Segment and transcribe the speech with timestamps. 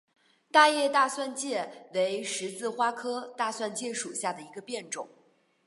[0.51, 5.07] 大叶大蒜芥为十字花科大蒜芥属下的一个变种。